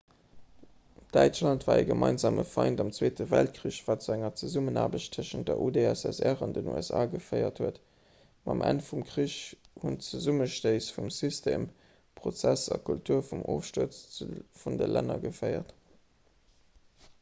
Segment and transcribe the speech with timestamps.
[1.15, 6.41] däitschland war e gemeinsame feind am zweete weltkrich wat zu enger zesummenaarbecht tëschent der udssr
[6.47, 7.77] an den usa geféiert huet
[8.47, 9.35] mam enn vum krich
[9.83, 11.67] hunn d'zesummestéiss vu system
[12.23, 14.01] prozess a kultur zum ofstuerz
[14.63, 15.75] vun de länner geféiert